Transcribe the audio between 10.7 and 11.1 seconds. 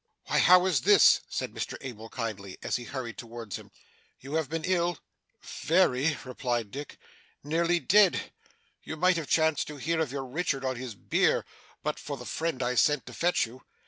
his